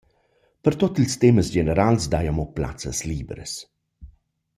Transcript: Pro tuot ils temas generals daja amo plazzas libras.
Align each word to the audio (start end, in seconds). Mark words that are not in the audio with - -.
Pro 0.63 0.75
tuot 0.79 0.99
ils 1.03 1.15
temas 1.21 1.47
generals 1.57 2.03
daja 2.13 2.29
amo 2.33 2.45
plazzas 2.57 2.99
libras. 3.09 3.53